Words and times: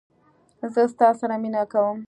زه 0.73 0.81
ستا 0.93 1.07
سره 1.19 1.35
مینه 1.43 1.63
کوم 1.71 1.97